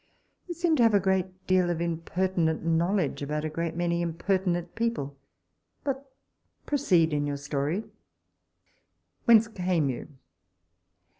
[0.47, 4.73] You seem to have a great deal of impertinent knowledge about a great many impertinent
[4.73, 5.15] people;
[5.83, 6.11] but
[6.65, 7.83] proceed in your story:
[9.25, 10.07] whence came you?